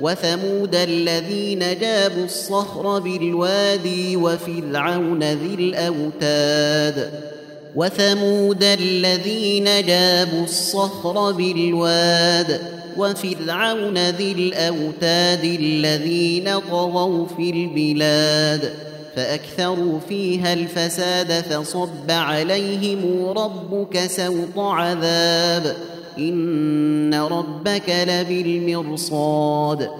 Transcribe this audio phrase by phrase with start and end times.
[0.00, 7.10] وثمود الذين جابوا الصخر بالوادي وفرعون ذي الأوتاد.
[7.76, 12.60] وثمود الذين جابوا الصخر بالواد
[12.96, 18.72] وفرعون ذي الأوتاد الذين طغوا في البلاد.
[19.16, 25.76] فأكثروا فيها الفساد فصب عليهم ربك سوط عذاب.
[26.18, 29.90] إن ربك لبالمرصاد.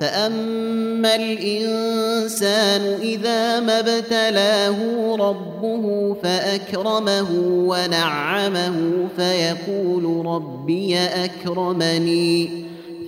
[0.00, 4.76] فأما الإنسان إذا ما ابتلاه
[5.16, 8.76] ربه فأكرمه ونعمه
[9.16, 12.50] فيقول ربي أكرمني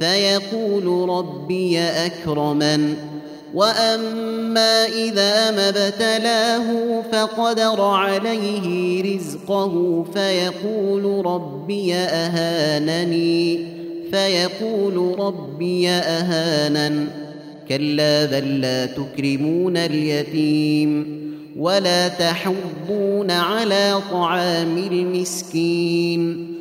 [0.00, 2.94] فيقول ربي أكرمن.
[3.54, 13.66] واما اذا ما ابتلاه فقدر عليه رزقه فيقول ربي اهانني
[14.10, 17.06] فيقول ربي اهانن
[17.68, 21.20] كلا بل لا تكرمون اليتيم
[21.56, 26.54] ولا تحضون على طعام المسكين